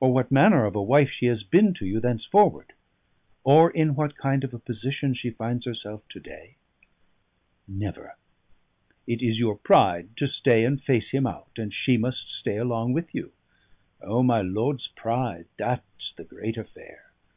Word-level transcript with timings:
or 0.00 0.12
what 0.12 0.32
manner 0.32 0.64
of 0.64 0.74
a 0.74 0.82
wife 0.82 1.12
she 1.12 1.26
has 1.26 1.44
been 1.44 1.72
to 1.72 1.86
you 1.86 2.00
thenceforward? 2.00 2.72
or 3.44 3.70
in 3.70 3.94
what 3.94 4.16
kind 4.16 4.42
of 4.42 4.52
a 4.52 4.58
position 4.58 5.14
she 5.14 5.30
finds 5.30 5.64
herself 5.64 6.02
to 6.08 6.18
day? 6.18 6.56
Never. 7.68 8.16
It 9.06 9.22
is 9.22 9.38
your 9.38 9.54
pride 9.56 10.16
to 10.16 10.26
stay 10.26 10.64
and 10.64 10.82
face 10.82 11.10
him 11.12 11.24
out, 11.24 11.52
and 11.56 11.72
she 11.72 11.96
must 11.96 12.30
stay 12.32 12.56
along 12.56 12.94
with 12.94 13.14
you. 13.14 13.30
O! 14.02 14.24
my 14.24 14.40
lord's 14.40 14.88
pride 14.88 15.46
that's 15.56 16.10
the 16.14 16.24
great 16.24 16.56
affair! 16.56 17.12